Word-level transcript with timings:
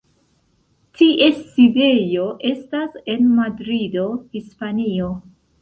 Ties 1.01 1.43
sidejo 1.57 2.25
estas 2.53 2.97
en 3.17 3.29
Madrido, 3.37 4.09
Hispanio. 4.41 5.15